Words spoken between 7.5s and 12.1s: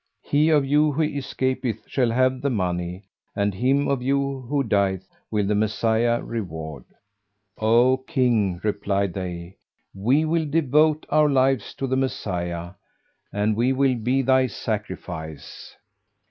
"O King," replied they, "we will devote our lives to the